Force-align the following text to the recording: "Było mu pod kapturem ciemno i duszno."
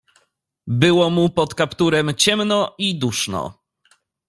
"Było 0.67 1.09
mu 1.09 1.29
pod 1.29 1.55
kapturem 1.55 2.13
ciemno 2.15 2.75
i 2.77 2.99
duszno." 2.99 3.53